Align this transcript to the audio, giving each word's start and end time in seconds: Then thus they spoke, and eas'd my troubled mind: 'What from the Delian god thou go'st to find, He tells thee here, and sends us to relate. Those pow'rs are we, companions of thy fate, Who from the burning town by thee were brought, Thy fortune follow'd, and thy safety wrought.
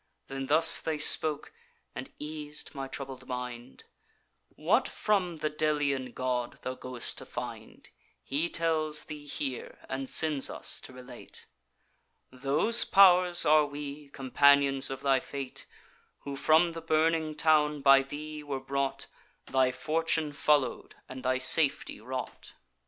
Then 0.29 0.47
thus 0.47 0.81
they 0.81 0.97
spoke, 0.97 1.53
and 1.93 2.11
eas'd 2.17 2.73
my 2.73 2.87
troubled 2.87 3.27
mind: 3.27 3.83
'What 4.55 4.87
from 4.87 5.37
the 5.37 5.49
Delian 5.51 6.11
god 6.13 6.57
thou 6.63 6.73
go'st 6.73 7.19
to 7.19 7.25
find, 7.27 7.87
He 8.23 8.49
tells 8.49 9.03
thee 9.03 9.27
here, 9.27 9.77
and 9.87 10.09
sends 10.09 10.49
us 10.49 10.81
to 10.81 10.91
relate. 10.91 11.45
Those 12.31 12.83
pow'rs 12.83 13.45
are 13.45 13.67
we, 13.67 14.09
companions 14.09 14.89
of 14.89 15.01
thy 15.03 15.19
fate, 15.19 15.67
Who 16.21 16.35
from 16.35 16.71
the 16.71 16.81
burning 16.81 17.35
town 17.35 17.81
by 17.81 18.01
thee 18.01 18.41
were 18.41 18.59
brought, 18.59 19.05
Thy 19.45 19.71
fortune 19.71 20.33
follow'd, 20.33 20.95
and 21.07 21.21
thy 21.21 21.37
safety 21.37 22.01
wrought. 22.01 22.53